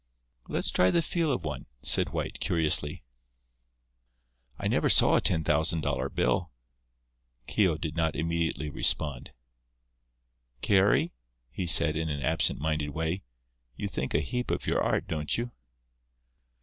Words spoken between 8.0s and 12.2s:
immediately respond. "Carry," he said, in